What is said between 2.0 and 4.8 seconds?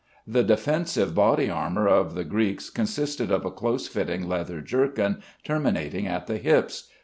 the Greeks consisted of a close fitting leather